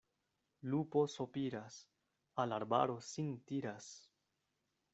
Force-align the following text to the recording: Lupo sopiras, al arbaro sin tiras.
Lupo 0.61 1.05
sopiras, 1.07 1.77
al 2.33 2.53
arbaro 2.53 2.99
sin 3.01 3.39
tiras. 3.41 3.87